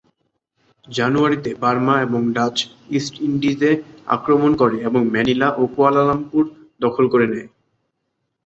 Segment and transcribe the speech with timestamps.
[0.87, 2.57] জানুয়ারিতে বার্মা এবং Dutch
[2.89, 3.71] East ইন্ডিজে
[4.07, 6.43] আক্রমণ করে এবং ম্যানিলা ও কুয়ালালামপুর
[6.81, 7.47] দখল করে নেয়।